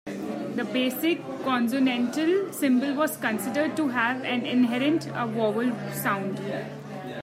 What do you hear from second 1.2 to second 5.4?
consonantal symbol was considered to have an inherent "a"